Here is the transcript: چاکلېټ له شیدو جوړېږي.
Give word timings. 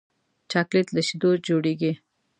چاکلېټ 0.51 0.87
له 0.95 1.01
شیدو 1.07 1.31
جوړېږي. 1.47 1.91